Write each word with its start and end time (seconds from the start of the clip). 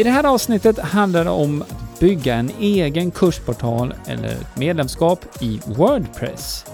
I 0.00 0.02
det 0.02 0.10
här 0.10 0.24
avsnittet 0.24 0.78
handlar 0.78 1.24
det 1.24 1.30
om 1.30 1.62
att 1.62 2.00
bygga 2.00 2.34
en 2.34 2.50
egen 2.60 3.10
kursportal 3.10 3.94
eller 4.06 4.28
ett 4.28 4.56
medlemskap 4.56 5.42
i 5.42 5.60
Wordpress. 5.66 6.64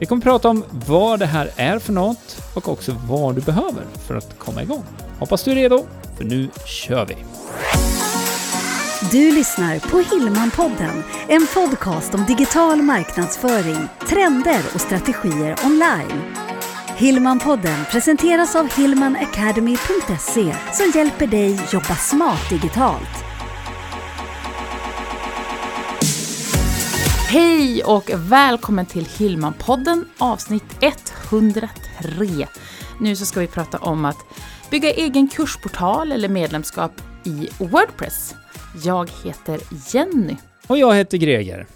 Vi 0.00 0.06
kommer 0.06 0.22
prata 0.22 0.48
om 0.48 0.64
vad 0.86 1.18
det 1.18 1.26
här 1.26 1.50
är 1.56 1.78
för 1.78 1.92
något 1.92 2.42
och 2.54 2.68
också 2.68 2.96
vad 3.08 3.34
du 3.34 3.40
behöver 3.40 3.82
för 4.06 4.16
att 4.16 4.38
komma 4.38 4.62
igång. 4.62 4.84
Hoppas 5.18 5.44
du 5.44 5.50
är 5.50 5.54
redo, 5.54 5.86
för 6.16 6.24
nu 6.24 6.48
kör 6.66 7.06
vi! 7.06 7.16
Du 9.10 9.34
lyssnar 9.34 9.78
på 9.78 10.14
Hillmanpodden, 10.14 11.02
en 11.28 11.46
podcast 11.54 12.14
om 12.14 12.24
digital 12.24 12.82
marknadsföring, 12.82 13.88
trender 14.08 14.60
och 14.74 14.80
strategier 14.80 15.56
online. 15.64 16.45
Hillmanpodden 16.98 17.84
presenteras 17.90 18.56
av 18.56 18.74
hillmanacademy.se 18.76 20.54
som 20.72 20.92
hjälper 20.94 21.26
dig 21.26 21.60
jobba 21.72 21.94
smart 21.94 22.50
digitalt. 22.50 23.24
Hej 27.28 27.84
och 27.84 28.10
välkommen 28.14 28.86
till 28.86 29.04
Hillmanpodden 29.04 30.04
avsnitt 30.18 30.84
103. 31.30 31.68
Nu 33.00 33.16
så 33.16 33.26
ska 33.26 33.40
vi 33.40 33.46
prata 33.46 33.78
om 33.78 34.04
att 34.04 34.18
bygga 34.70 34.90
egen 34.90 35.28
kursportal 35.28 36.12
eller 36.12 36.28
medlemskap 36.28 36.92
i 37.24 37.48
Wordpress. 37.58 38.34
Jag 38.84 39.10
heter 39.24 39.60
Jenny. 39.92 40.36
Och 40.66 40.78
jag 40.78 40.94
heter 40.94 41.18
Greger. 41.18 41.66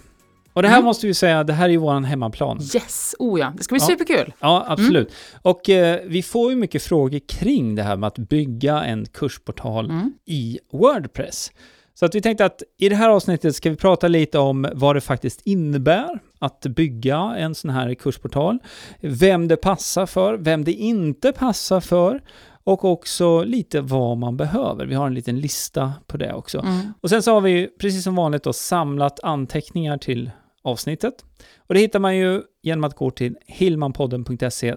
Och 0.53 0.61
det 0.61 0.67
här 0.67 0.75
Mm. 0.77 0.85
måste 0.85 1.07
vi 1.07 1.13
säga, 1.13 1.43
det 1.43 1.53
här 1.53 1.65
är 1.65 1.69
ju 1.69 1.77
våran 1.77 2.03
hemmaplan. 2.05 2.57
Yes, 2.75 3.15
oh 3.19 3.39
ja, 3.39 3.53
det 3.57 3.63
ska 3.63 3.75
bli 3.75 3.81
Ja. 3.83 3.87
superkul. 3.87 4.33
Ja, 4.39 4.65
absolut. 4.67 5.13
Och 5.41 5.69
eh, 5.69 5.99
vi 6.05 6.23
får 6.23 6.49
ju 6.51 6.55
mycket 6.57 6.83
frågor 6.83 7.19
kring 7.27 7.75
det 7.75 7.83
här 7.83 7.95
med 7.97 8.07
att 8.07 8.17
bygga 8.17 8.83
en 8.83 9.05
kursportal 9.05 9.85
Mm. 9.89 10.13
i 10.25 10.59
Wordpress. 10.73 11.51
Så 11.93 12.05
att 12.05 12.15
vi 12.15 12.21
tänkte 12.21 12.45
att 12.45 12.63
i 12.79 12.89
det 12.89 12.95
här 12.95 13.09
avsnittet 13.09 13.55
ska 13.55 13.69
vi 13.69 13.75
prata 13.75 14.07
lite 14.07 14.39
om 14.39 14.67
vad 14.73 14.95
det 14.95 15.01
faktiskt 15.01 15.41
innebär 15.45 16.19
att 16.39 16.61
bygga 16.61 17.17
en 17.37 17.55
sån 17.55 17.69
här 17.71 17.93
kursportal, 17.93 18.59
vem 19.01 19.47
det 19.47 19.57
passar 19.57 20.05
för, 20.05 20.37
vem 20.37 20.63
det 20.63 20.73
inte 20.73 21.31
passar 21.31 21.79
för 21.79 22.21
och 22.63 22.85
också 22.85 23.43
lite 23.43 23.81
vad 23.81 24.17
man 24.17 24.37
behöver. 24.37 24.85
Vi 24.85 24.95
har 24.95 25.07
en 25.07 25.13
liten 25.13 25.39
lista 25.39 25.93
på 26.07 26.17
det 26.17 26.33
också. 26.33 26.59
Mm. 26.59 26.93
Och 27.01 27.09
sen 27.09 27.23
så 27.23 27.33
har 27.33 27.41
vi 27.41 27.67
precis 27.79 28.03
som 28.03 28.15
vanligt 28.15 28.43
då 28.43 28.53
samlat 28.53 29.19
anteckningar 29.23 29.97
till 29.97 30.31
avsnittet. 30.61 31.25
Och 31.57 31.73
det 31.73 31.79
hittar 31.79 31.99
man 31.99 32.17
ju 32.17 32.41
genom 32.63 32.83
att 32.83 32.95
gå 32.95 33.11
till 33.11 33.37
hillmanpodden.se 33.47 34.75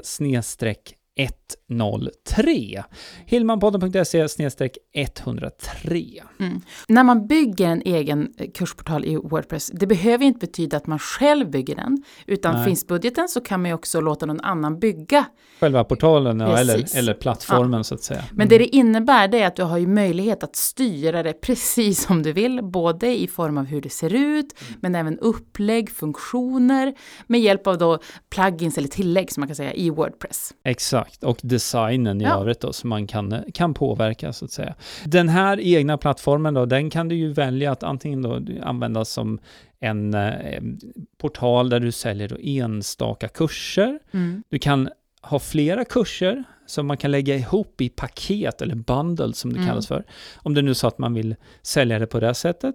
103. 1.17 2.85
Hillmanpodden.se 3.27 4.27
103. 4.93 6.23
Mm. 6.41 6.61
När 6.89 7.05
man 7.05 7.27
bygger 7.27 7.69
en 7.69 7.83
egen 7.85 8.33
eh, 8.39 8.51
kursportal 8.51 9.05
i 9.05 9.17
Wordpress, 9.17 9.71
det 9.75 9.87
behöver 9.87 10.25
inte 10.25 10.47
betyda 10.47 10.77
att 10.77 10.87
man 10.87 10.99
själv 10.99 11.51
bygger 11.51 11.77
den, 11.77 12.03
utan 12.27 12.55
Nej. 12.55 12.65
finns 12.65 12.87
budgeten 12.87 13.29
så 13.29 13.41
kan 13.41 13.63
man 13.63 13.71
ju 13.71 13.75
också 13.75 14.01
låta 14.01 14.27
någon 14.27 14.41
annan 14.41 14.79
bygga. 14.79 15.25
Själva 15.61 15.85
portalen 15.85 16.41
ja, 16.41 16.59
eller, 16.59 16.97
eller 16.99 17.15
plattformen 17.15 17.85
så 17.85 17.95
att 17.95 18.03
säga. 18.03 18.25
Men 18.33 18.49
det 18.49 18.59
det 18.59 18.77
innebär 18.77 19.29
det 19.29 19.43
är 19.43 19.47
att 19.47 19.57
du 19.57 19.63
har 19.63 19.79
ju 19.79 19.87
möjlighet 19.87 20.43
att 20.43 20.57
styra 20.57 21.23
det 21.23 21.33
precis 21.43 22.03
som 22.03 22.23
du 22.23 22.33
vill, 22.33 22.61
både 22.63 23.19
i 23.19 23.27
form 23.27 23.59
av 23.59 23.65
hur 23.65 23.81
det 23.81 23.91
ser 23.91 24.15
ut, 24.15 24.55
men 24.81 24.95
även 24.95 25.19
upplägg, 25.19 25.91
funktioner, 25.91 26.95
med 27.27 27.41
hjälp 27.41 27.67
av 27.67 27.79
då 27.79 27.99
plugins 28.31 28.79
eller 28.79 28.89
tillägg 28.89 29.33
som 29.33 29.41
man 29.41 29.49
kan 29.49 29.57
säga 29.57 29.73
i 29.73 29.91
Wordpress. 29.91 30.53
Exakt, 30.65 31.04
och 31.23 31.39
designen 31.43 32.21
i 32.21 32.25
Ja. 32.25 32.41
övrigt 32.41 32.61
då 32.61 32.73
som 32.73 32.91
man 32.91 33.07
kan, 33.07 33.45
kan 33.55 33.75
påverka 33.75 34.33
så 34.33 34.45
att 34.45 34.51
säga. 34.51 34.75
Den 35.05 35.29
här 35.29 35.61
egna 35.61 35.99
plattformen 35.99 36.55
då, 36.55 36.67
den 36.67 36.91
kan 36.91 37.09
du 37.09 37.15
ju 37.15 37.33
välja 37.33 37.73
att 37.73 37.83
antingen 37.83 38.23
då 38.23 38.41
använda 38.63 39.05
som 39.05 39.39
en 39.81 40.15
eh, 40.15 40.63
portal 41.19 41.69
där 41.69 41.81
du 41.81 41.93
säljer 41.93 42.29
då 42.29 42.37
enstaka 42.41 43.29
kurser. 43.29 43.99
Du 44.49 44.59
kan 44.59 44.89
ha 45.23 45.39
flera 45.39 45.85
kurser 45.85 46.45
som 46.67 46.87
man 46.87 46.97
kan 46.97 47.11
lägga 47.11 47.37
ihop 47.37 47.81
i 47.81 47.89
paket 47.89 48.63
eller 48.63 48.75
bundle 48.75 49.33
som 49.33 49.53
det 49.53 49.57
Mm. 49.59 49.69
kallas 49.69 49.87
för. 49.87 50.05
Om 50.37 50.55
det 50.55 50.63
nu 50.63 50.71
är 50.71 50.75
så 50.75 50.87
att 50.87 50.99
man 50.99 51.15
vill 51.15 51.37
sälja 51.63 51.99
det 51.99 52.07
på 52.07 52.21
det 52.21 52.35
sättet. 52.35 52.75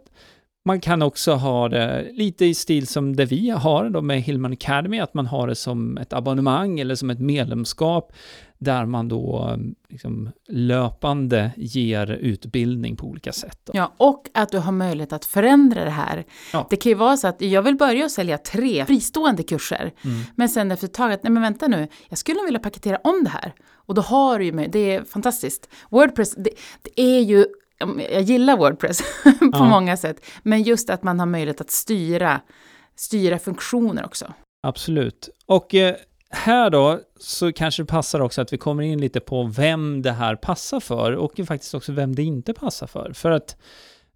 Man 0.65 0.81
kan 0.81 1.01
också 1.01 1.33
ha 1.33 1.69
det 1.69 2.11
lite 2.13 2.45
i 2.45 2.53
stil 2.53 2.87
som 2.87 3.15
det 3.15 3.25
vi 3.25 3.49
har 3.49 3.89
då 3.89 4.01
med 4.01 4.21
Hillman 4.21 4.53
Academy, 4.53 4.99
att 4.99 5.13
man 5.13 5.27
har 5.27 5.47
det 5.47 5.55
som 5.55 5.97
ett 5.97 6.13
abonnemang 6.13 6.79
eller 6.79 6.95
som 6.95 7.09
ett 7.09 7.19
medlemskap 7.19 8.13
där 8.57 8.85
man 8.85 9.07
då 9.07 9.49
eh, 9.51 9.57
liksom 9.89 10.29
löpande 10.47 11.51
ger 11.57 12.11
utbildning 12.11 12.95
på 12.95 13.07
olika 13.07 13.31
sätt. 13.31 13.59
Då. 13.65 13.71
Ja, 13.75 13.93
och 13.97 14.25
att 14.33 14.49
du 14.49 14.57
har 14.59 14.71
möjlighet 14.71 15.13
att 15.13 15.25
förändra 15.25 15.83
det 15.83 15.89
här. 15.91 16.25
Ja. 16.53 16.67
Det 16.69 16.75
kan 16.75 16.89
ju 16.89 16.95
vara 16.95 17.17
så 17.17 17.27
att 17.27 17.41
jag 17.41 17.61
vill 17.61 17.75
börja 17.75 18.05
att 18.05 18.11
sälja 18.11 18.37
tre 18.37 18.85
fristående 18.85 19.43
kurser, 19.43 19.91
Mm. 20.05 20.21
men 20.35 20.49
sen 20.49 20.71
efter 20.71 20.87
ett 20.87 20.93
tag 20.93 21.11
att, 21.13 21.23
nej 21.23 21.31
men 21.31 21.41
vänta 21.43 21.67
nu, 21.67 21.87
jag 22.09 22.17
skulle 22.17 22.39
vilja 22.45 22.59
paketera 22.59 22.97
om 23.03 23.23
det 23.23 23.29
här. 23.29 23.53
Och 23.73 23.95
då 23.95 24.01
har 24.01 24.39
du 24.39 24.45
ju, 24.45 24.51
det 24.51 24.79
är 24.95 25.03
fantastiskt. 25.03 25.69
Wordpress, 25.89 26.35
det, 26.35 26.49
det 26.81 27.01
är 27.01 27.19
ju, 27.19 27.45
jag 28.11 28.21
gillar 28.21 28.57
Wordpress 28.57 29.01
på 29.39 29.49
Ja. 29.53 29.69
många 29.69 29.97
sätt, 29.97 30.25
men 30.43 30.63
just 30.63 30.89
att 30.89 31.03
man 31.03 31.19
har 31.19 31.25
möjlighet 31.25 31.61
att 31.61 31.71
styra, 31.71 32.41
styra 32.95 33.39
funktioner 33.39 34.05
också. 34.05 34.33
Absolut. 34.67 35.29
Och 35.45 35.75
eh, 35.75 35.95
här 36.29 36.69
då 36.69 36.99
så 37.19 37.53
kanske 37.53 37.81
det 37.83 37.87
passar 37.87 38.19
också 38.19 38.41
att 38.41 38.53
vi 38.53 38.57
kommer 38.57 38.83
in 38.83 39.01
lite 39.01 39.19
på 39.19 39.43
vem 39.43 40.01
det 40.01 40.11
här 40.11 40.35
passar 40.35 40.79
för 40.79 41.11
och 41.11 41.39
faktiskt 41.47 41.73
också 41.73 41.91
vem 41.91 42.15
det 42.15 42.23
inte 42.23 42.53
passar 42.53 42.87
för. 42.87 43.13
För 43.13 43.31
att 43.31 43.57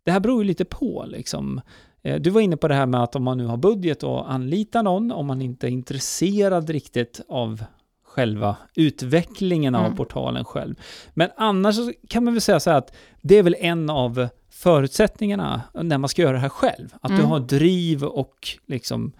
det 0.06 0.12
här 0.12 0.20
beror 0.20 0.44
ju 0.44 0.48
lite 0.48 0.66
på 0.66 1.06
liksom. 1.08 1.62
Eh, 2.04 2.16
Du 2.22 2.30
var 2.30 2.42
inne 2.42 2.58
på 2.58 2.68
det 2.68 2.76
här 2.76 2.86
med 2.86 3.04
att 3.04 3.16
om 3.16 3.24
man 3.24 3.38
nu 3.38 3.46
har 3.46 3.58
budget 3.58 4.04
och 4.04 4.32
anlita 4.32 4.82
någon, 4.82 5.12
om 5.12 5.26
man 5.28 5.42
inte 5.42 5.68
är 5.68 5.72
intresserad 5.72 6.70
riktigt 6.70 7.22
av 7.30 7.64
själva 8.14 8.56
utvecklingen 8.76 9.76
av 9.76 9.86
Mm. 9.86 9.98
portalen 9.98 10.46
själv. 10.46 10.76
Men 11.14 11.30
annars 11.38 11.76
kan 12.10 12.24
man 12.24 12.34
väl 12.34 12.42
säga 12.42 12.60
så 12.60 12.70
här 12.70 12.78
att 12.78 12.94
det 13.22 13.36
är 13.38 13.44
väl 13.44 13.56
en 13.60 13.90
av 13.90 14.28
förutsättningarna 14.52 15.62
när 15.74 15.98
man 15.98 16.10
ska 16.10 16.22
göra 16.22 16.32
det 16.34 16.40
här 16.40 16.50
själv. 16.50 16.90
Att 17.02 17.10
du 17.12 17.16
Mm. 17.18 17.28
har 17.30 17.40
driv 17.40 18.04
och 18.04 18.48
liksom 18.68 19.14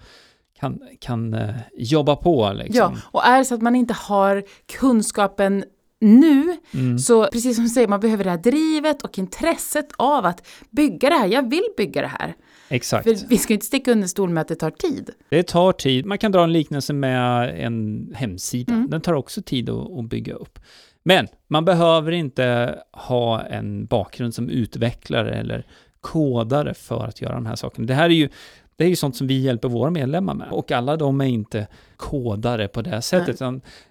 kan, 0.60 0.80
kan 1.00 1.34
eh, 1.34 1.56
jobba 1.78 2.16
på 2.16 2.54
liksom. 2.56 2.94
Ja, 2.94 3.00
och 3.12 3.26
är 3.26 3.38
det 3.38 3.46
så 3.46 3.56
att 3.56 3.62
man 3.62 3.76
inte 3.76 3.94
har 3.94 4.44
kunskapen 4.80 5.64
nu, 6.04 6.58
Mm. 6.74 7.00
så 7.00 7.28
precis 7.28 7.56
som 7.56 7.64
du 7.64 7.70
säger, 7.70 7.88
man 7.88 8.00
behöver 8.00 8.24
det 8.24 8.30
här 8.30 8.38
drivet 8.38 9.02
och 9.02 9.18
intresset 9.20 9.88
av 9.98 10.26
att 10.26 10.48
bygga 10.70 11.10
det 11.10 11.16
här. 11.16 11.28
Jag 11.28 11.50
vill 11.50 11.64
bygga 11.78 12.02
det 12.02 12.08
här. 12.08 12.34
Exakt. 12.70 13.04
För 13.04 13.28
vi 13.30 13.38
ska 13.38 13.54
ju 13.54 13.56
inte 13.56 13.66
sticka 13.66 13.92
under 13.92 14.08
stol 14.08 14.30
med 14.30 14.42
att 14.42 14.48
det 14.48 14.56
tar 14.56 14.72
tid. 14.72 15.10
Det 15.30 15.44
tar 15.44 15.72
tid. 15.74 16.06
Man 16.06 16.18
kan 16.18 16.32
dra 16.32 16.44
en 16.44 16.54
liknelse 16.54 16.94
med 16.94 17.50
en 17.66 18.08
hemsida. 18.16 18.74
Mm. 18.74 18.90
Den 18.90 19.02
tar 19.02 19.14
också 19.14 19.42
tid 19.42 19.70
att, 19.70 19.92
att 20.00 20.06
bygga 20.10 20.34
upp. 20.34 20.60
Men 21.04 21.28
man 21.48 21.66
behöver 21.66 22.12
inte 22.12 22.76
ha 22.92 23.42
en 23.42 23.86
bakgrund 23.86 24.34
som 24.34 24.50
utvecklare 24.50 25.32
eller 25.36 25.66
kodare 26.02 26.74
för 26.74 27.06
att 27.08 27.22
göra 27.22 27.34
de 27.36 27.46
här 27.46 27.56
sakerna. 27.56 27.88
Det 27.88 27.94
här 27.94 28.06
är 28.06 28.14
ju 28.14 28.30
det 28.76 28.84
är 28.84 28.90
ju 28.90 28.96
sånt 28.96 29.16
som 29.16 29.28
vi 29.28 29.40
hjälper 29.42 29.70
våra 29.70 29.90
medlemmar 29.90 30.34
med. 30.34 30.52
Och 30.52 30.72
alla 30.72 30.98
de 30.98 31.22
är 31.22 31.26
inte 31.26 31.68
kodare 31.98 32.68
på 32.68 32.82
det 32.82 33.02
sättet. 33.02 33.40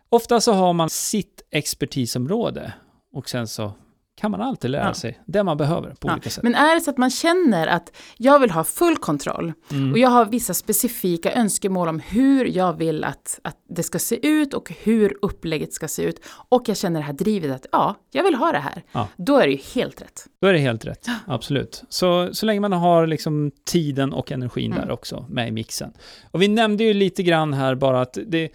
Ofta 0.08 0.40
så 0.40 0.52
har 0.52 0.72
man 0.72 0.90
sitt 0.90 1.42
expertisområde 1.50 2.72
och 3.12 3.28
sen 3.28 3.48
så 3.48 3.72
kan 4.20 4.30
man 4.30 4.40
alltid 4.40 4.70
lära 4.70 4.86
Ja. 4.86 4.94
sig 4.94 5.20
det 5.26 5.42
man 5.42 5.56
behöver 5.56 5.90
på 5.90 6.08
Ja, 6.08 6.12
olika 6.12 6.30
sätt. 6.30 6.42
Men 6.42 6.54
är 6.54 6.74
det 6.74 6.80
så 6.80 6.90
att 6.90 6.98
man 6.98 7.10
känner 7.10 7.66
att 7.66 7.92
jag 8.18 8.38
vill 8.38 8.50
ha 8.50 8.64
full 8.64 8.96
kontroll 8.96 9.52
Mm. 9.70 9.92
och 9.92 9.98
jag 9.98 10.08
har 10.08 10.26
vissa 10.26 10.54
specifika 10.54 11.32
önskemål 11.32 11.88
om 11.88 12.00
hur 12.00 12.44
jag 12.44 12.72
vill 12.78 13.04
att, 13.04 13.40
att 13.44 13.56
det 13.68 13.82
ska 13.82 13.98
se 13.98 14.26
ut 14.28 14.54
och 14.54 14.72
hur 14.82 15.16
upplägget 15.22 15.72
ska 15.72 15.88
se 15.88 16.02
ut 16.02 16.20
och 16.48 16.62
jag 16.68 16.76
känner 16.76 17.00
det 17.00 17.06
här 17.06 17.12
drivet 17.12 17.50
att 17.50 17.66
ja, 17.72 17.96
jag 18.10 18.24
vill 18.24 18.34
ha 18.34 18.52
det 18.52 18.58
här. 18.58 18.82
Ja. 18.92 19.08
Då 19.16 19.36
är 19.38 19.46
det 19.46 19.52
ju 19.52 19.60
helt 19.74 20.02
rätt. 20.02 20.26
Då 20.40 20.48
är 20.48 20.52
det 20.52 20.58
helt 20.58 20.84
rätt, 20.84 21.06
absolut. 21.26 21.82
Så, 21.88 22.34
så 22.34 22.46
länge 22.46 22.60
man 22.60 22.72
har 22.72 23.06
liksom 23.06 23.50
tiden 23.64 24.12
och 24.12 24.32
energin 24.32 24.72
Mm. 24.72 24.84
där 24.86 24.92
också 24.92 25.26
med 25.28 25.48
i 25.48 25.50
mixen. 25.50 25.92
Och 26.30 26.42
vi 26.42 26.48
nämnde 26.48 26.84
ju 26.84 26.94
lite 26.94 27.22
grann 27.22 27.52
här 27.52 27.74
bara 27.74 28.00
att 28.00 28.18
det 28.26 28.48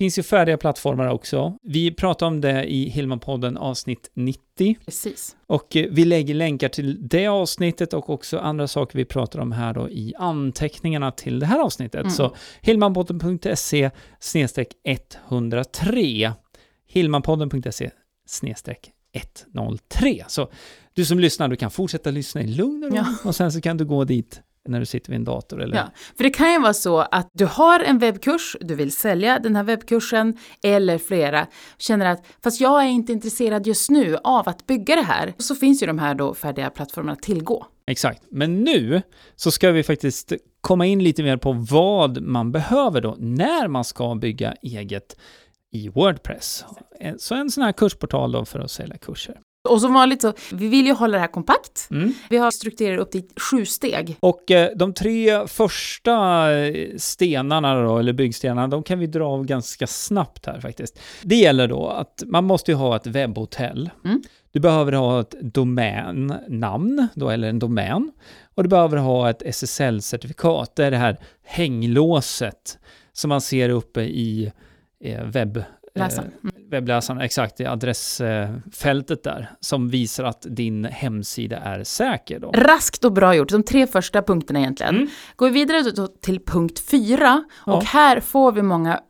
finns 0.00 0.18
ju 0.18 0.22
färdiga 0.22 0.56
plattformar 0.58 1.06
också. 1.06 1.56
Vi 1.62 1.90
pratar 1.94 2.26
om 2.26 2.40
det 2.40 2.64
i 2.64 2.88
Hillman-podden 2.88 3.56
avsnitt 3.56 4.10
90 4.14 4.76
Precis. 4.84 5.36
och 5.46 5.76
eh, 5.76 5.86
vi 5.90 6.04
lägger 6.04 6.34
länkar 6.34 6.68
till 6.68 7.08
det 7.08 7.26
avsnittet 7.26 7.94
och 7.94 8.10
också 8.10 8.38
andra 8.38 8.68
saker 8.68 8.98
vi 8.98 9.04
pratar 9.04 9.38
om 9.38 9.52
här 9.52 9.74
då 9.74 9.88
i 9.90 10.14
anteckningarna 10.18 11.10
till 11.12 11.38
det 11.38 11.46
här 11.46 11.60
avsnittet. 11.60 12.00
Mm. 12.00 12.10
Så 12.10 12.34
hillmanpodden.se 12.60 13.90
103 15.28 16.32
hillmanpodden.se 16.86 17.90
103. 19.54 20.24
Så 20.28 20.50
du 20.94 21.04
som 21.04 21.18
lyssnar, 21.18 21.48
du 21.48 21.56
kan 21.56 21.70
fortsätta 21.70 22.10
lyssna 22.10 22.42
i 22.42 22.46
lugn 22.46 22.84
och 22.84 22.90
ro 22.90 22.96
Ja. 22.96 23.06
och 23.24 23.36
sen 23.36 23.52
så 23.52 23.60
kan 23.60 23.76
du 23.76 23.84
gå 23.84 24.04
dit 24.04 24.40
när 24.68 24.80
du 24.80 24.86
sitter 24.86 25.10
vid 25.10 25.16
en 25.16 25.24
dator. 25.24 25.62
Eller... 25.62 25.76
Ja, 25.76 25.90
för 26.16 26.24
det 26.24 26.30
kan 26.30 26.52
ju 26.52 26.60
vara 26.60 26.74
så 26.74 26.98
att 26.98 27.30
du 27.32 27.46
har 27.46 27.80
en 27.80 27.98
webbkurs, 27.98 28.56
du 28.60 28.74
vill 28.74 28.92
sälja 28.92 29.38
den 29.38 29.56
här 29.56 29.62
webbkursen 29.62 30.38
eller 30.62 30.98
flera, 30.98 31.46
känner 31.78 32.06
att 32.06 32.26
fast 32.42 32.60
jag 32.60 32.82
är 32.84 32.88
inte 32.88 33.12
intresserad 33.12 33.66
just 33.66 33.90
nu 33.90 34.16
av 34.24 34.48
att 34.48 34.66
bygga 34.66 34.96
det 34.96 35.02
här. 35.02 35.34
Så 35.38 35.54
finns 35.54 35.82
ju 35.82 35.86
de 35.86 35.98
här 35.98 36.14
då 36.14 36.34
färdiga 36.34 36.70
plattformarna 36.70 37.12
att 37.12 37.22
tillgå. 37.22 37.66
Exakt, 37.86 38.22
men 38.30 38.64
nu 38.64 39.02
så 39.36 39.50
ska 39.50 39.70
vi 39.70 39.82
faktiskt 39.82 40.32
komma 40.60 40.86
in 40.86 41.02
lite 41.04 41.22
mer 41.22 41.36
på 41.36 41.52
vad 41.52 42.22
man 42.22 42.52
behöver 42.52 43.00
då 43.00 43.16
när 43.18 43.68
man 43.68 43.84
ska 43.84 44.14
bygga 44.14 44.54
eget 44.62 45.16
i 45.72 45.88
Wordpress. 45.88 46.64
Så 47.18 47.34
en 47.34 47.50
sån 47.50 47.64
här 47.64 47.72
kursportal 47.72 48.32
då 48.32 48.44
för 48.44 48.60
att 48.60 48.70
sälja 48.70 48.96
kurser. 48.96 49.40
Och 49.68 49.80
som 49.80 49.94
vanligt 49.94 50.22
så, 50.22 50.32
vi 50.52 50.68
vill 50.68 50.86
ju 50.86 50.92
hålla 50.92 51.12
det 51.12 51.20
här 51.20 51.28
kompakt. 51.28 51.88
Mm. 51.90 52.12
Vi 52.30 52.36
har 52.36 52.50
strukturerat 52.50 53.00
upp 53.00 53.14
i 53.14 53.28
sju 53.50 53.66
steg. 53.66 54.16
Och 54.20 54.50
eh, 54.50 54.70
de 54.76 54.94
tre 54.94 55.46
första 55.46 56.50
eh, 56.52 56.96
stenarna 56.96 57.82
då, 57.82 57.98
eller 57.98 58.12
byggstenarna, 58.12 58.68
de 58.68 58.82
kan 58.82 58.98
vi 58.98 59.06
dra 59.06 59.28
av 59.28 59.44
ganska 59.44 59.86
snabbt 59.86 60.46
här 60.46 60.60
faktiskt. 60.60 60.98
Det 61.22 61.36
gäller 61.36 61.68
då 61.68 61.88
att 61.88 62.22
man 62.26 62.44
måste 62.44 62.70
ju 62.70 62.76
ha 62.76 62.96
ett 62.96 63.06
webbhotell. 63.06 63.90
Mm. 64.04 64.22
Du 64.52 64.60
behöver 64.60 64.92
ha 64.92 65.20
ett 65.20 65.34
domännamn, 65.40 67.08
då, 67.14 67.30
eller 67.30 67.48
en 67.48 67.58
domän. 67.58 68.12
Och 68.54 68.62
du 68.62 68.68
behöver 68.68 68.96
ha 68.96 69.30
ett 69.30 69.42
SSL-certifikat, 69.42 70.72
det 70.76 70.84
är 70.84 70.90
det 70.90 70.96
här 70.96 71.16
hänglåset 71.44 72.78
som 73.12 73.28
man 73.28 73.40
ser 73.40 73.68
uppe 73.68 74.00
i 74.00 74.52
eh, 75.04 75.24
webb... 75.24 75.62
Läsaren. 75.94 76.32
Webbläsaren, 76.70 77.20
exakt, 77.20 77.60
i 77.60 77.66
adressfältet 77.66 79.22
där, 79.24 79.50
som 79.60 79.88
visar 79.88 80.24
att 80.24 80.46
din 80.48 80.84
hemsida 80.84 81.56
är 81.56 81.84
säker. 81.84 82.40
Då. 82.40 82.50
Raskt 82.50 83.04
och 83.04 83.12
bra 83.12 83.34
gjort, 83.34 83.48
de 83.48 83.62
tre 83.62 83.86
första 83.86 84.22
punkterna 84.22 84.58
egentligen. 84.58 84.96
Mm. 84.96 85.08
Går 85.36 85.46
vi 85.46 85.52
vidare 85.52 86.08
till 86.22 86.40
punkt 86.40 86.78
fyra, 86.90 87.44
Ja. 87.66 87.72
och 87.76 87.84
här 87.84 88.20
får 88.20 88.52
vi 88.52 88.62
många, 88.62 89.00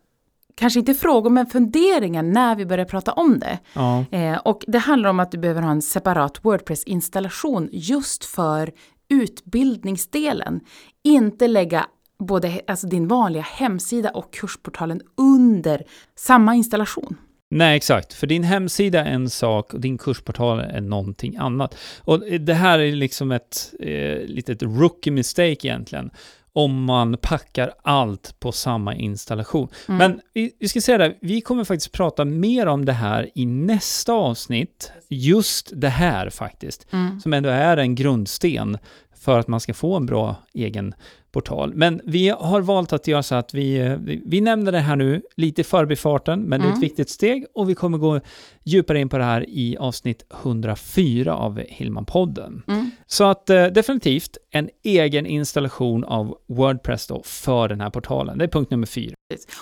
kanske 0.57 0.79
inte 0.81 0.95
frågor, 0.95 1.31
men 1.31 1.47
funderingar 1.47 2.23
när 2.23 2.57
vi 2.57 2.67
börjar 2.67 2.85
prata 2.85 3.13
om 3.13 3.39
det. 3.39 3.59
Ja. 3.73 4.05
Eh, 4.11 4.37
och 4.39 4.65
det 4.67 4.79
handlar 4.79 5.11
om 5.11 5.21
att 5.21 5.31
du 5.33 5.39
behöver 5.39 5.63
ha 5.63 5.71
en 5.71 5.83
separat 5.83 6.45
Wordpress-installation 6.45 7.69
just 7.73 8.25
för 8.25 8.73
utbildningsdelen. 9.09 10.61
Inte 11.05 11.49
lägga 11.49 11.87
både 12.19 12.61
alltså 12.67 12.87
din 12.87 13.09
vanliga 13.09 13.43
hemsida 13.43 14.11
och 14.11 14.33
kursportalen 14.33 15.01
under 15.17 15.83
samma 16.19 16.55
installation. 16.55 17.17
Nej, 17.53 17.77
exakt. 17.77 18.13
För 18.13 18.27
din 18.27 18.45
hemsida 18.45 19.05
är 19.05 19.11
en 19.11 19.31
sak 19.31 19.75
och 19.75 19.81
din 19.81 19.99
kursportal 19.99 20.61
är 20.61 20.81
någonting 20.81 21.37
annat. 21.37 21.77
Och 21.99 22.21
det 22.21 22.55
här 22.55 22.79
är 22.79 22.93
liksom 22.93 23.33
ett 23.33 23.75
eh, 23.81 24.19
litet 24.27 24.63
rookie 24.63 25.13
mistake 25.13 25.69
egentligen. 25.69 26.11
Om 26.53 26.85
man 26.85 27.17
packar 27.17 27.73
allt 27.83 28.41
på 28.41 28.53
samma 28.53 28.95
installation. 28.95 29.69
Mm. 29.89 29.99
Men 29.99 30.21
vi, 30.35 30.53
vi 30.59 30.69
ska 30.69 30.81
säga 30.81 30.99
det, 30.99 31.15
vi 31.21 31.41
kommer 31.41 31.65
faktiskt 31.65 31.93
prata 31.93 32.25
mer 32.25 32.67
om 32.67 32.85
det 32.85 32.93
här 32.93 33.31
i 33.35 33.47
nästa 33.47 34.13
avsnitt. 34.13 34.93
Just 35.09 35.71
det 35.75 35.89
här 35.89 36.31
faktiskt. 36.31 36.87
Mm. 36.93 37.21
Som 37.21 37.33
ändå 37.33 37.49
är 37.49 37.77
en 37.77 37.95
grundsten 37.95 38.79
för 39.15 39.39
att 39.39 39.49
man 39.49 39.61
ska 39.61 39.75
få 39.75 39.97
en 39.97 40.07
bra 40.07 40.37
egen 40.55 40.95
portal. 41.33 41.73
Men 41.75 42.01
vi 42.05 42.29
har 42.29 42.61
valt 42.61 42.93
att 42.93 43.07
göra 43.07 43.23
så 43.23 43.35
att 43.35 43.55
vi, 43.55 43.97
vi, 44.01 44.23
vi 44.27 44.41
nämner 44.41 44.73
det 44.73 44.79
här 44.79 44.97
nu 44.97 45.23
lite 45.37 45.61
i 45.61 45.65
förbifarten, 45.65 46.41
men 46.43 46.61
det 46.61 46.67
är 46.67 46.69
ett 46.69 46.75
Mm. 46.75 46.81
viktigt 46.81 47.11
steg 47.11 47.47
och 47.55 47.71
vi 47.71 47.75
kommer 47.75 47.99
gå 47.99 48.21
djupare 48.65 49.01
in 49.01 49.09
på 49.09 49.19
det 49.19 49.25
här 49.25 49.45
i 49.49 49.77
avsnitt 49.77 50.25
104 50.43 51.35
av 51.35 51.59
Hillman-podden. 51.61 52.63
Mm. 52.69 52.91
Så 53.07 53.25
att 53.25 53.51
eh, 53.51 53.65
definitivt 53.67 54.37
en 54.51 54.69
egen 54.85 55.27
installation 55.27 56.05
av 56.05 56.39
Wordpress 56.49 57.07
då 57.07 57.23
för 57.25 57.69
den 57.69 57.81
här 57.81 57.91
portalen. 57.91 58.39
Det 58.39 58.45
är 58.45 58.49
punkt 58.49 58.71
nummer 58.71 58.87
fyra. 58.87 59.15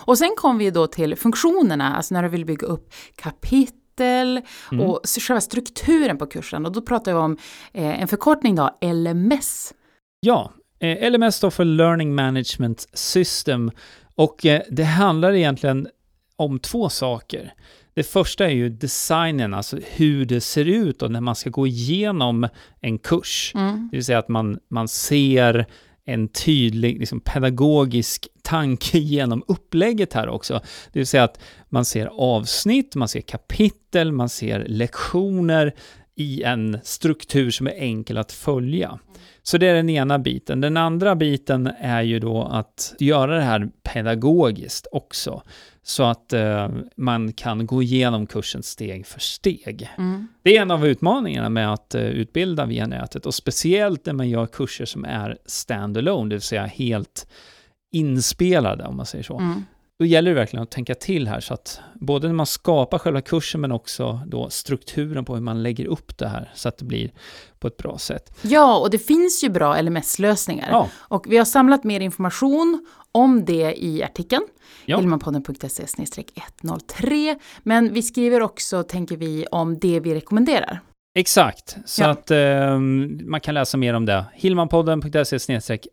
Och 0.04 0.18
sen 0.18 0.30
kommer 0.36 0.58
vi 0.58 0.70
då 0.70 0.86
till 0.86 1.16
funktionerna, 1.16 1.96
alltså 1.96 2.14
när 2.14 2.22
du 2.22 2.28
vill 2.28 2.44
bygga 2.44 2.66
upp 2.66 2.92
kapitel 3.16 3.78
Mm. 4.72 4.86
och 4.86 5.00
själva 5.20 5.40
strukturen 5.40 6.18
på 6.18 6.26
kursen. 6.26 6.66
Och 6.66 6.72
då 6.72 6.82
pratar 6.82 7.12
vi 7.12 7.18
om 7.18 7.36
eh, 7.72 8.02
en 8.02 8.08
förkortning 8.08 8.54
då, 8.54 8.70
LMS. 8.82 9.74
Ja, 10.20 10.40
eh, 10.42 10.52
LMS 10.80 11.36
står 11.36 11.50
för 11.50 11.64
Learning 11.64 12.14
Management 12.14 12.88
System 12.92 13.70
och 14.14 14.46
eh, 14.46 14.62
det 14.70 14.84
handlar 14.84 15.32
egentligen 15.32 15.88
om 16.36 16.58
två 16.58 16.88
saker. 16.88 17.54
Det 17.94 18.02
första 18.02 18.44
är 18.46 18.50
ju 18.50 18.68
designen, 18.68 19.54
alltså 19.54 19.78
hur 19.84 20.24
det 20.24 20.40
ser 20.40 20.64
ut 20.64 21.02
och 21.02 21.10
när 21.10 21.20
man 21.20 21.34
ska 21.34 21.50
gå 21.50 21.66
igenom 21.66 22.48
en 22.80 22.98
kurs. 22.98 23.52
Mm. 23.54 23.88
Det 23.90 23.96
vill 23.96 24.04
säga 24.04 24.18
att 24.18 24.28
man, 24.28 24.58
man 24.68 24.88
ser 24.88 25.66
en 26.04 26.28
tydlig 26.28 26.98
liksom, 26.98 27.20
pedagogisk 27.20 28.28
tanke 28.42 28.98
genom 29.14 29.44
upplägget 29.48 30.12
här 30.12 30.28
också. 30.28 30.60
Det 30.92 30.98
vill 30.98 31.06
säga 31.06 31.24
att 31.24 31.40
man 31.68 31.84
ser 31.84 32.06
avsnitt, 32.06 32.94
man 32.94 33.08
ser 33.08 33.20
kapitel, 33.20 34.12
man 34.12 34.28
ser 34.28 34.64
lektioner 34.68 35.74
i 36.18 36.42
en 36.42 36.78
struktur 36.82 37.50
som 37.50 37.66
är 37.66 37.74
enkel 37.76 38.18
att 38.18 38.32
följa. 38.32 38.98
Så 39.42 39.58
det 39.58 39.66
är 39.66 39.74
den 39.74 39.90
ena 39.90 40.18
biten. 40.18 40.60
Den 40.60 40.76
andra 40.76 41.14
biten 41.16 41.70
är 41.80 42.02
ju 42.02 42.20
då 42.20 42.42
att 42.42 42.94
göra 42.98 43.36
det 43.36 43.42
här 43.42 43.68
pedagogiskt 43.82 44.86
också. 44.92 45.42
Så 45.82 46.02
att 46.02 46.32
eh, 46.32 46.68
man 46.96 47.32
kan 47.32 47.66
gå 47.66 47.82
igenom 47.82 48.26
kursen 48.26 48.62
steg 48.62 49.06
för 49.06 49.20
steg. 49.20 49.90
Mm. 49.98 50.28
Det 50.42 50.56
är 50.56 50.62
en 50.62 50.70
av 50.70 50.86
utmaningarna 50.86 51.48
med 51.48 51.72
att 51.72 51.94
eh, 51.94 52.02
utbilda 52.02 52.66
via 52.66 52.86
nätet 52.86 53.26
och 53.26 53.34
speciellt 53.34 54.06
när 54.06 54.12
man 54.12 54.28
gör 54.28 54.46
kurser 54.46 54.84
som 54.84 55.04
är 55.04 55.38
standalone, 55.46 56.28
det 56.28 56.34
vill 56.34 56.42
säga 56.42 56.66
helt 56.66 57.26
inspelade 57.92 58.84
om 58.84 58.96
man 58.96 59.06
säger 59.06 59.24
så. 59.24 59.38
Mm. 59.38 59.64
Då 59.98 60.04
gäller 60.04 60.30
det 60.30 60.34
verkligen 60.34 60.62
att 60.62 60.70
tänka 60.70 60.94
till 60.94 61.28
här 61.28 61.40
så 61.40 61.54
att 61.54 61.80
både 61.94 62.26
när 62.26 62.34
man 62.34 62.46
skapar 62.46 62.98
själva 62.98 63.20
kursen 63.20 63.60
men 63.60 63.72
också 63.72 64.20
då 64.26 64.50
strukturen 64.50 65.24
på 65.24 65.34
hur 65.34 65.42
man 65.42 65.62
lägger 65.62 65.86
upp 65.86 66.18
det 66.18 66.28
här 66.28 66.52
så 66.54 66.68
att 66.68 66.78
det 66.78 66.84
blir 66.84 67.10
på 67.58 67.68
ett 67.68 67.76
bra 67.76 67.98
sätt. 67.98 68.38
Ja, 68.42 68.78
och 68.78 68.90
det 68.90 68.98
finns 68.98 69.44
ju 69.44 69.48
bra 69.48 69.82
LMS-lösningar. 69.82 70.68
Ja, 70.70 70.88
Och 70.94 71.26
vi 71.28 71.36
har 71.36 71.44
samlat 71.44 71.84
mer 71.84 72.00
information 72.00 72.86
om 73.12 73.44
det 73.44 73.84
i 73.84 74.02
artikeln. 74.02 74.42
Ja. 74.84 74.98
Hillmanpodden.se 74.98 75.84
103. 76.62 77.38
Men 77.62 77.92
vi 77.92 78.02
skriver 78.02 78.42
också, 78.42 78.82
tänker 78.82 79.16
vi, 79.16 79.46
om 79.50 79.78
det 79.78 80.00
vi 80.00 80.14
rekommenderar. 80.14 80.80
Exakt. 81.18 81.76
Så 81.84 82.02
Ja. 82.02 82.08
att 82.10 82.30
eh, 82.30 82.78
man 83.26 83.40
kan 83.40 83.54
läsa 83.54 83.76
mer 83.76 83.94
om 83.94 84.06
det. 84.06 84.24
Hillmanpodden.se 84.34 85.38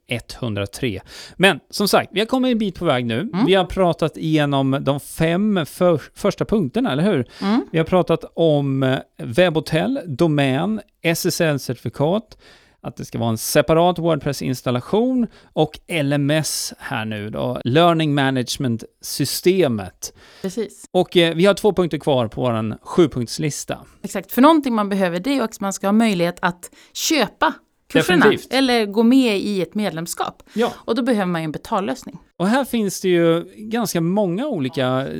103. 0.07 1.01
Men 1.37 1.59
som 1.69 1.87
sagt, 1.87 2.09
vi 2.13 2.19
har 2.19 2.27
kommit 2.27 2.51
en 2.51 2.57
bit 2.57 2.75
på 2.75 2.85
väg 2.85 3.05
nu. 3.05 3.19
Mm. 3.21 3.45
Vi 3.45 3.53
har 3.53 3.65
pratat 3.65 4.17
igenom 4.17 4.77
de 4.81 4.99
fem 4.99 5.65
för, 5.65 6.01
första 6.15 6.45
punkterna, 6.45 6.91
eller 6.91 7.03
hur? 7.03 7.25
Mm. 7.41 7.65
Vi 7.71 7.77
har 7.77 7.85
pratat 7.85 8.23
om 8.33 8.83
eh, 8.83 8.97
webbhotell, 9.17 9.99
domän, 10.05 10.81
SSL-certifikat, 11.03 12.37
att 12.85 12.95
det 12.97 13.05
ska 13.05 13.17
vara 13.17 13.29
en 13.29 13.37
separat 13.37 13.99
Wordpress-installation 13.99 15.27
och 15.53 15.79
LMS 16.03 16.73
här 16.77 17.05
nu 17.05 17.29
då, 17.29 17.61
Learning 17.63 18.15
Management-systemet. 18.15 20.13
Precis. 20.41 20.85
Och 20.91 21.17
eh, 21.17 21.35
vi 21.35 21.45
har 21.45 21.53
två 21.53 21.73
punkter 21.73 21.97
kvar 21.97 22.27
på 22.27 22.41
vår 22.41 22.85
sjupunktslista. 22.85 23.79
Exakt. 24.01 24.31
För 24.31 24.41
någonting 24.41 24.73
man 24.73 24.89
behöver 24.89 25.19
det 25.19 25.37
är 25.37 25.43
också 25.43 25.57
att 25.57 25.61
man 25.61 25.73
ska 25.73 25.87
ha 25.87 25.91
möjlighet 25.91 26.37
att 26.41 26.69
köpa 26.93 27.53
kurserna. 27.89 28.17
Definitivt. 28.25 28.53
Eller 28.53 28.85
gå 28.85 29.03
med 29.03 29.37
i 29.37 29.61
ett 29.61 29.75
medlemskap. 29.75 30.43
Ja. 30.53 30.73
Och 30.75 30.95
då 30.95 31.03
behöver 31.03 31.25
man 31.25 31.41
ju 31.41 31.45
en 31.45 31.51
betallösning. 31.51 32.19
Och 32.37 32.47
här 32.47 32.65
finns 32.65 33.01
det 33.01 33.09
ju 33.09 33.45
ganska 33.55 34.01
många 34.01 34.47
olika 34.47 35.07
eh, 35.07 35.13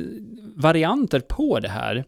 varianter 0.56 1.20
på 1.20 1.60
det 1.60 1.68
här. 1.68 2.04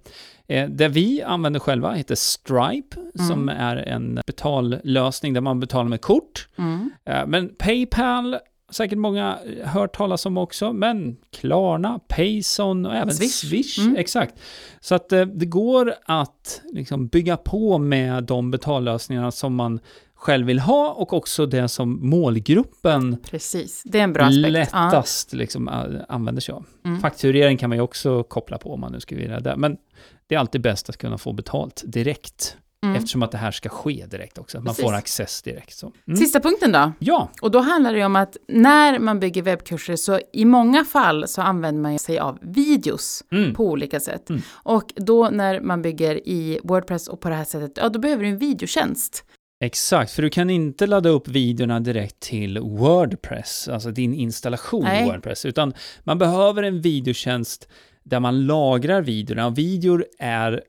Eh, 0.49 0.69
det 0.69 0.89
vi 0.89 1.23
använder 1.23 1.61
själva 1.61 1.93
heter 1.93 2.15
Stripe, 2.15 2.97
som 3.29 3.49
är 3.49 3.77
en 3.77 4.21
betallösning 4.27 5.33
där 5.33 5.41
man 5.41 5.61
betalar 5.61 5.89
med 5.89 6.01
kort. 6.01 6.49
Mm. 6.59 6.91
Eh, 7.05 7.27
Men 7.27 7.55
Paypal, 7.59 8.37
säkert 8.71 8.99
många 8.99 9.39
hört 9.65 9.97
talas 9.97 10.27
om 10.27 10.39
också, 10.39 10.73
men 10.73 11.17
Klarna, 11.33 12.01
Payson 12.09 12.87
och 12.87 12.95
även 12.95 13.15
Swish. 13.15 13.49
Swish. 13.49 13.79
Mm. 13.79 13.97
exakt. 13.97 14.35
Så 14.81 14.95
att 14.95 15.13
eh, 15.13 15.27
det 15.27 15.47
går 15.47 15.95
att 16.05 16.63
liksom 16.73 17.07
bygga 17.07 17.37
på 17.37 17.79
med 17.79 18.25
de 18.25 18.51
betallösningarna 18.51 19.31
som 19.31 19.55
man 19.55 19.81
själv 20.15 20.47
vill 20.47 20.59
ha 20.59 20.93
och 20.93 21.13
också 21.13 21.47
det 21.47 21.69
som 21.69 22.09
målgruppen 22.11 23.17
Precis. 23.23 23.83
Det 23.85 23.99
är 23.99 24.05
en 24.05 24.13
bra 24.13 24.25
aspekt. 24.25 24.45
Ja. 24.45 24.51
lättast 24.51 25.33
liksom, 25.33 25.69
använder 26.09 26.41
sig 26.41 26.53
av. 26.53 26.67
Mm. 26.85 27.01
Fakturering 27.01 27.57
kan 27.57 27.71
man 27.71 27.79
ju 27.79 27.83
också 27.83 28.23
koppla 28.23 28.59
på 28.59 28.73
om 28.73 28.81
man 28.81 28.93
nu 28.93 29.01
skulle 29.01 29.21
vilja 29.21 29.41
det. 29.41 29.57
Men 29.57 29.77
det 30.29 30.35
är 30.35 30.39
alltid 30.39 30.61
bäst 30.61 30.89
att 30.89 30.97
kunna 30.97 31.19
få 31.19 31.33
betalt 31.33 31.83
direkt. 31.87 32.57
Mm. 32.83 32.97
Eftersom 32.97 33.23
att 33.23 33.31
det 33.33 33.39
här 33.39 33.51
ska 33.51 33.69
ske 33.69 34.07
direkt 34.07 34.39
också. 34.39 34.59
Man 34.59 34.67
Precis. 34.67 34.85
får 34.85 34.95
access 34.95 35.43
direkt. 35.43 35.77
Så. 35.77 35.93
Mm. 36.09 36.17
Sista 36.17 36.41
punkten 36.41 36.73
då. 36.73 36.93
Ja, 36.99 37.31
Och 37.43 37.51
då 37.51 37.59
handlar 37.59 37.95
det 37.95 38.05
om 38.05 38.17
att 38.17 38.37
när 38.49 38.99
man 38.99 39.21
bygger 39.21 39.43
webbkurser 39.43 39.97
så 39.97 40.21
i 40.33 40.45
många 40.45 40.85
fall 40.85 41.29
så 41.29 41.43
använder 41.43 41.83
man 41.83 41.99
sig 41.99 42.19
av 42.19 42.39
videos 42.43 43.25
mm. 43.33 43.55
på 43.55 43.65
olika 43.67 44.01
sätt. 44.01 44.31
Mm. 44.31 44.43
Och 44.51 44.93
då 44.97 45.31
när 45.31 45.61
man 45.61 45.83
bygger 45.83 46.29
i 46.29 46.61
Wordpress 46.65 47.09
och 47.09 47.21
på 47.21 47.29
det 47.29 47.35
här 47.35 47.45
sättet, 47.45 47.73
ja 47.77 47.89
då 47.89 47.99
behöver 47.99 48.23
du 48.23 48.29
en 48.29 48.39
videotjänst. 48.39 49.25
Exakt, 49.61 50.13
för 50.13 50.23
du 50.23 50.31
kan 50.31 50.51
inte 50.51 50.87
ladda 50.87 51.09
upp 51.09 51.29
videorna 51.29 51.81
direkt 51.81 52.21
till 52.21 52.59
Wordpress, 52.59 53.69
alltså 53.69 53.91
din 53.91 54.15
installation 54.15 54.87
i 54.87 55.05
Wordpress, 55.05 55.45
utan 55.45 55.75
man 56.05 56.19
behöver 56.19 56.63
en 56.63 56.81
videotjänst 56.81 57.69
där 58.05 58.21
man 58.21 58.47
lagrar 58.47 59.03
videorna. 59.03 59.47
Och 59.47 59.59
videor 59.59 60.05
är 60.19 60.63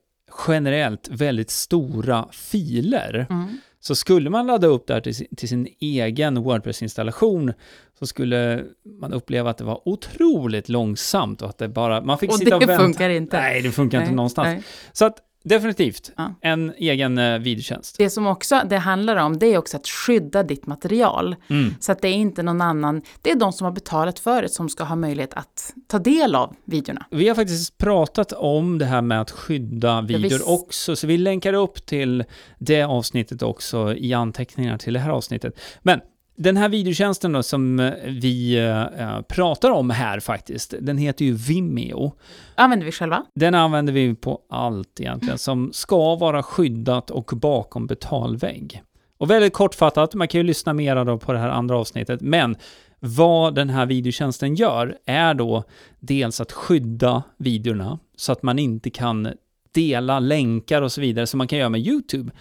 generellt 0.47 1.09
väldigt 1.11 1.49
stora 1.49 2.27
filer. 2.31 3.27
Mm. 3.29 3.57
Så 3.79 3.95
skulle 3.95 4.29
man 4.29 4.47
ladda 4.47 4.67
upp 4.67 4.87
det 4.87 4.93
här 4.93 5.01
till 5.01 5.15
sin, 5.15 5.27
till 5.37 5.49
sin 5.49 5.67
egen 5.79 6.43
Wordpress-installation 6.43 7.53
så 7.99 8.05
skulle 8.07 8.63
man 9.01 9.13
uppleva 9.13 9.49
att 9.49 9.57
det 9.57 9.63
var 9.63 9.87
otroligt 9.87 10.69
långsamt 10.69 11.41
och 11.41 11.49
att 11.49 11.57
det 11.57 11.67
bara, 11.67 12.01
man 12.01 12.17
fick 12.17 12.29
Och 12.31 12.37
sitta 12.37 12.55
och 12.55 12.61
det 12.61 12.67
vänta. 12.67 12.83
funkar 12.83 13.09
inte. 13.09 13.37
Nej, 13.39 13.61
det 13.61 13.71
funkar 13.71 13.97
inte 13.97 14.07
Nej, 14.09 14.15
någonstans. 14.15 14.45
nej. 14.47 14.63
Så 14.91 15.05
att 15.05 15.17
definitivt, 15.43 16.11
Ja. 16.17 16.33
en 16.41 16.73
egen 16.77 17.17
eh, 17.17 17.39
videotjänst. 17.39 17.95
Det 17.97 18.09
som 18.09 18.27
också 18.27 18.61
det 18.69 18.77
handlar 18.77 19.15
om, 19.15 19.39
det 19.39 19.45
är 19.45 19.57
också 19.57 19.77
att 19.77 19.87
skydda 19.87 20.43
ditt 20.43 20.65
material. 20.67 21.35
Mm. 21.47 21.75
Så 21.79 21.91
att 21.91 22.01
det 22.01 22.07
är 22.07 22.13
inte 22.13 22.43
någon 22.43 22.61
annan, 22.61 23.01
det 23.21 23.31
är 23.31 23.35
de 23.35 23.53
som 23.53 23.65
har 23.65 23.71
betalat 23.71 24.19
för 24.19 24.41
det 24.41 24.49
som 24.49 24.69
ska 24.69 24.83
ha 24.83 24.95
möjlighet 24.95 25.33
att 25.33 25.73
ta 25.87 25.99
del 25.99 26.35
av 26.35 26.55
videorna. 26.65 27.05
Vi 27.11 27.27
har 27.27 27.35
faktiskt 27.35 27.77
pratat 27.77 28.31
om 28.33 28.77
det 28.77 28.85
här 28.85 29.01
med 29.01 29.21
att 29.21 29.31
skydda 29.31 30.01
videor 30.01 30.21
visst. 30.29 30.47
också, 30.47 30.95
så 30.95 31.07
vi 31.07 31.17
länkar 31.17 31.53
upp 31.53 31.85
till 31.85 32.23
det 32.57 32.83
avsnittet 32.83 33.41
också 33.43 33.93
i 33.93 34.13
anteckningarna 34.13 34.77
till 34.77 34.93
det 34.93 34.99
här 34.99 35.09
avsnittet. 35.09 35.59
Men 35.81 35.99
den 36.39 36.57
här 36.57 36.69
videotjänsten 36.69 37.31
då 37.31 37.43
som 37.43 37.79
eh, 37.79 37.93
vi 38.05 38.57
eh, 38.57 39.21
pratar 39.21 39.71
om 39.71 39.89
här 39.89 40.19
faktiskt, 40.19 40.73
den 40.79 40.97
heter 40.97 41.25
ju 41.25 41.33
Vimeo. 41.33 42.13
Använder 42.55 42.85
vi 42.85 42.91
själva? 42.91 43.25
Den 43.35 43.55
använder 43.55 43.93
vi 43.93 44.15
på 44.15 44.41
allt 44.49 44.99
egentligen 44.99 45.37
som 45.37 45.69
ska 45.73 46.15
vara 46.15 46.43
skyddat 46.43 47.11
och 47.11 47.31
bakom 47.35 47.87
betalvägg. 47.87 48.83
Och 49.17 49.29
väldigt 49.29 49.53
kortfattat, 49.53 50.13
man 50.13 50.27
kan 50.27 50.39
ju 50.39 50.47
lyssna 50.47 50.73
mera 50.73 51.03
då 51.03 51.17
på 51.17 51.33
det 51.33 51.39
här 51.39 51.49
andra 51.49 51.77
avsnittet, 51.77 52.21
men 52.21 52.55
vad 52.99 53.55
den 53.55 53.69
här 53.69 53.85
videotjänsten 53.85 54.55
gör 54.55 54.97
är 55.05 55.33
då 55.33 55.63
dels 55.99 56.41
att 56.41 56.51
skydda 56.51 57.23
videorna 57.37 57.99
så 58.15 58.31
att 58.31 58.43
man 58.43 58.59
inte 58.59 58.89
kan 58.89 59.33
dela 59.71 60.19
länkar 60.19 60.81
och 60.81 60.91
så 60.91 61.01
vidare 61.01 61.27
som 61.27 61.37
man 61.37 61.47
kan 61.47 61.59
göra 61.59 61.69
med 61.69 61.87
YouTube. 61.87 62.31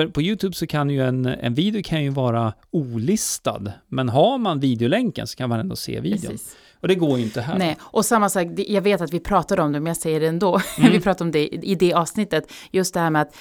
För 0.00 0.06
på 0.06 0.22
YouTube 0.22 0.56
så 0.56 0.66
kan 0.66 0.90
ju 0.90 1.02
en, 1.02 1.26
en 1.26 1.54
video 1.54 1.82
kan 1.84 2.02
ju 2.02 2.10
vara 2.10 2.52
olistad, 2.70 3.72
men 3.88 4.08
har 4.08 4.38
man 4.38 4.60
videolänken 4.60 5.26
så 5.26 5.36
kan 5.36 5.48
man 5.48 5.60
ändå 5.60 5.76
se 5.76 6.00
videon. 6.00 6.30
Precis. 6.30 6.56
Och 6.80 6.88
det 6.88 6.94
går 6.94 7.18
ju 7.18 7.24
inte 7.24 7.40
här. 7.40 7.58
Nej, 7.58 7.76
och 7.80 8.04
samma 8.04 8.28
sak, 8.28 8.46
jag 8.56 8.82
vet 8.82 9.00
att 9.00 9.12
vi 9.12 9.20
pratade 9.20 9.62
om 9.62 9.72
det, 9.72 9.80
men 9.80 9.86
jag 9.86 9.96
säger 9.96 10.20
det 10.20 10.26
ändå. 10.26 10.60
Mm. 10.78 10.92
vi 10.92 11.00
pratade 11.00 11.24
om 11.24 11.32
det 11.32 11.48
i 11.48 11.74
det 11.74 11.94
avsnittet. 11.94 12.52
Just 12.70 12.94
det 12.94 13.00
här 13.00 13.10
med 13.10 13.22
att, 13.22 13.36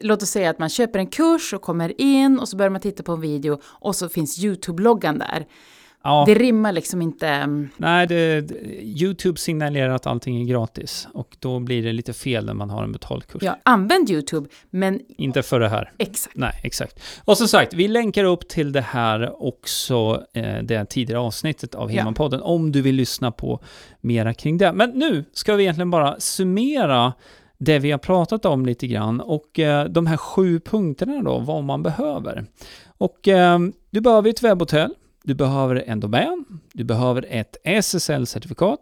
låt 0.00 0.22
oss 0.22 0.28
säga 0.28 0.50
att 0.50 0.58
man 0.58 0.68
köper 0.68 0.98
en 0.98 1.06
kurs 1.06 1.52
och 1.54 1.62
kommer 1.62 2.00
in 2.00 2.38
och 2.38 2.48
så 2.48 2.56
börjar 2.56 2.70
man 2.70 2.80
titta 2.80 3.02
på 3.02 3.12
en 3.12 3.20
video 3.20 3.60
och 3.64 3.96
så 3.96 4.08
finns 4.08 4.38
YouTube-loggan 4.38 5.18
där. 5.18 5.46
Ja. 6.04 6.24
Det 6.26 6.34
rimmar 6.34 6.72
liksom 6.72 7.02
inte. 7.02 7.46
Nej, 7.76 8.06
det, 8.06 8.50
YouTube 8.82 9.38
signalerar 9.38 9.94
att 9.94 10.06
allting 10.06 10.40
är 10.40 10.44
gratis 10.44 11.08
och 11.14 11.36
då 11.38 11.60
blir 11.60 11.82
det 11.82 11.92
lite 11.92 12.12
fel 12.12 12.46
när 12.46 12.54
man 12.54 12.70
har 12.70 12.84
en 12.84 12.92
betalkurs. 12.92 13.42
Ja, 13.42 13.56
använd 13.62 14.10
YouTube, 14.10 14.48
men 14.70 15.00
Inte 15.08 15.42
för 15.42 15.60
det 15.60 15.68
här. 15.68 15.92
exakt. 15.98 16.36
Nej, 16.36 16.60
exakt. 16.62 17.00
Och 17.24 17.38
som 17.38 17.48
sagt, 17.48 17.74
vi 17.74 17.88
länkar 17.88 18.24
upp 18.24 18.48
till 18.48 18.72
det 18.72 18.80
här 18.80 19.42
också, 19.42 20.22
eh, 20.32 20.62
det 20.62 20.84
tidigare 20.84 21.20
avsnittet 21.20 21.74
av 21.74 21.90
Hemmanpodden, 21.90 22.40
om 22.42 22.72
du 22.72 22.82
vill 22.82 22.94
lyssna 22.94 23.30
på 23.32 23.60
mera 24.00 24.34
kring 24.34 24.58
det. 24.58 24.72
Men 24.72 24.90
nu 24.90 25.24
ska 25.32 25.54
vi 25.54 25.62
egentligen 25.62 25.90
bara 25.90 26.20
summera 26.20 27.12
det 27.58 27.78
vi 27.78 27.90
har 27.90 27.98
pratat 27.98 28.44
om 28.44 28.66
lite 28.66 28.86
grann 28.86 29.20
och 29.20 29.58
eh, 29.58 29.84
de 29.84 30.06
här 30.06 30.16
sju 30.16 30.60
punkterna 30.60 31.22
då, 31.22 31.38
vad 31.38 31.64
man 31.64 31.82
behöver. 31.82 32.44
Och 32.98 33.28
eh, 33.28 33.58
du 33.90 34.00
behöver 34.00 34.30
ett 34.30 34.42
webbhotell, 34.42 34.94
du 35.24 35.34
behöver 35.34 35.84
en 35.86 36.00
domän, 36.00 36.44
du 36.72 36.84
behöver 36.84 37.26
ett 37.28 37.56
SSL-certifikat, 37.64 38.78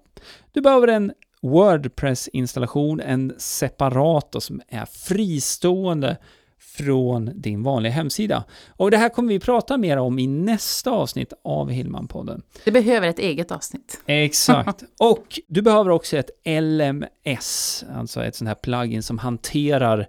du 0.52 0.60
behöver 0.60 0.88
en 0.88 1.12
Wordpress-installation, 1.42 3.00
en 3.00 3.34
separator 3.38 4.40
som 4.40 4.60
är 4.68 4.86
fristående 4.86 6.16
från 6.58 7.30
din 7.34 7.62
vanliga 7.62 7.92
hemsida. 7.92 8.44
Och 8.68 8.90
det 8.90 8.96
här 8.96 9.08
kommer 9.08 9.28
vi 9.28 9.40
prata 9.40 9.76
mer 9.76 9.96
om 9.96 10.18
i 10.18 10.26
nästa 10.26 10.90
avsnitt 10.90 11.32
av 11.44 11.70
Hillman-podden. 11.70 12.42
Det 12.64 12.70
behöver 12.70 13.08
ett 13.08 13.18
eget 13.18 13.52
avsnitt. 13.52 14.00
Exakt. 14.06 14.82
Och 14.98 15.40
du 15.48 15.62
behöver 15.62 15.90
också 15.90 16.16
ett 16.16 16.30
LMS, 16.44 17.84
alltså 17.94 18.24
ett 18.24 18.36
sånt 18.36 18.48
här 18.48 18.54
plugin 18.54 19.02
som 19.02 19.18
hanterar 19.18 20.08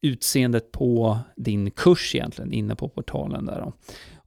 utseendet 0.00 0.72
på 0.72 1.18
din 1.36 1.70
kurs 1.70 2.14
egentligen, 2.14 2.52
inne 2.52 2.76
på 2.76 2.88
portalen 2.88 3.46
där 3.46 3.60
då. 3.60 3.72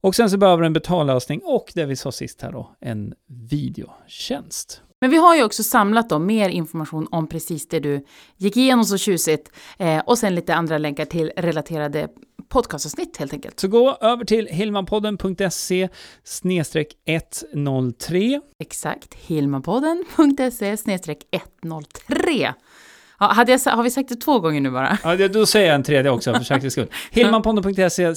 Och 0.00 0.14
sen 0.14 0.30
så 0.30 0.38
behöver 0.38 0.62
du 0.62 0.66
en 0.66 0.72
betallösning 0.72 1.40
och 1.44 1.72
det 1.74 1.86
vi 1.86 1.96
sa 1.96 2.12
sist 2.12 2.42
här 2.42 2.52
då, 2.52 2.70
en 2.80 3.14
videotjänst. 3.50 4.82
Men 5.00 5.10
vi 5.10 5.16
har 5.16 5.36
ju 5.36 5.44
också 5.44 5.62
samlat 5.62 6.08
då 6.08 6.18
mer 6.18 6.48
information 6.48 7.08
om 7.10 7.26
precis 7.26 7.68
det 7.68 7.80
du 7.80 8.04
gick 8.36 8.56
igenom 8.56 8.84
så 8.84 8.96
tjusigt 8.96 9.52
eh, 9.78 9.98
och 9.98 10.18
sen 10.18 10.34
lite 10.34 10.54
andra 10.54 10.78
länkar 10.78 11.04
till 11.04 11.32
relaterade 11.36 12.08
podcastavsnitt 12.48 13.16
helt 13.16 13.32
enkelt. 13.32 13.60
Så 13.60 13.68
gå 13.68 13.96
över 14.00 14.24
till 14.24 14.46
hillmanpodden.se 14.46 15.88
103 17.04 18.40
Exakt, 18.58 19.14
hilmapodden.se 19.14 20.76
103. 21.30 22.54
Ja, 23.20 23.26
hade 23.26 23.52
jag, 23.52 23.58
har 23.72 23.82
vi 23.82 23.90
sagt 23.90 24.08
det 24.08 24.16
två 24.16 24.38
gånger 24.40 24.60
nu 24.60 24.70
bara? 24.70 24.98
Ja, 25.04 25.28
då 25.28 25.46
säger 25.46 25.66
jag 25.66 25.74
en 25.74 25.82
tredje 25.82 26.10
också 26.10 26.34
för 26.34 26.40
säkerhets 26.44 26.74
skull. 26.74 26.88
Hillmanpodden.se 27.10 28.14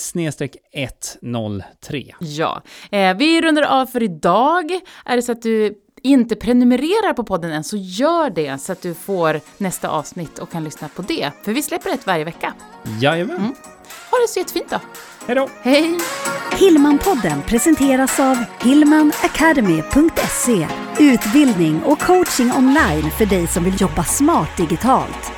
103 0.73 2.15
Ja. 2.19 2.61
Eh, 2.91 3.17
vi 3.17 3.41
rundar 3.41 3.63
av 3.63 3.85
för 3.85 4.03
idag. 4.03 4.71
Är 5.05 5.15
det 5.15 5.21
så 5.21 5.31
att 5.31 5.41
du 5.41 5.73
inte 6.03 6.35
prenumererar 6.35 7.13
på 7.13 7.23
podden 7.23 7.51
än 7.51 7.63
så 7.63 7.77
gör 7.77 8.29
det 8.29 8.61
så 8.61 8.71
att 8.71 8.81
du 8.81 8.93
får 8.93 9.39
nästa 9.57 9.89
avsnitt 9.89 10.39
och 10.39 10.51
kan 10.51 10.63
lyssna 10.63 10.89
på 10.95 11.01
det. 11.01 11.31
För 11.43 11.53
vi 11.53 11.61
släpper 11.61 11.89
ett 11.89 12.07
varje 12.07 12.23
vecka. 12.23 12.53
Jajamän. 13.01 13.55
Ha 14.11 14.17
det 14.17 14.27
så 14.27 14.39
jättefint 14.39 14.69
då. 14.69 14.79
Hej 15.27 15.35
då! 15.35 15.49
Hej! 15.61 15.97
Hillmanpodden 16.59 17.41
presenteras 17.41 18.19
av 18.19 18.37
hillmanacademy.se 18.61 20.67
Utbildning 21.01 21.83
och 21.83 21.99
coaching 21.99 22.51
online 22.51 23.11
för 23.11 23.25
dig 23.25 23.47
som 23.47 23.63
vill 23.63 23.81
jobba 23.81 24.03
smart 24.03 24.57
digitalt. 24.57 25.30